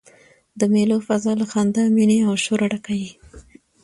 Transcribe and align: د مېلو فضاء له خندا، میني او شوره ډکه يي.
د 0.59 0.61
مېلو 0.73 0.97
فضاء 1.07 1.35
له 1.39 1.45
خندا، 1.51 1.83
میني 1.95 2.17
او 2.27 2.33
شوره 2.45 2.65
ډکه 2.71 2.93
يي. 3.01 3.11